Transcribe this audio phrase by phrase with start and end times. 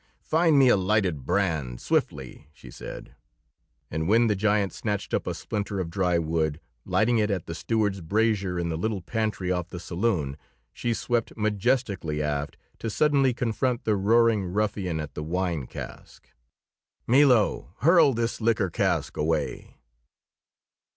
[0.23, 3.13] "Find me a lighted brand swiftly!" she said,
[3.91, 7.53] and when the giant snatched up a splinter of dry wood, lighting it at the
[7.53, 10.37] steward's brazier in the little pantry off the saloon,
[10.73, 16.31] she swept majestically aft to suddenly confront the roaring ruffian at the wine cask.
[17.05, 19.77] "Milo, hurl this liquor cask away!"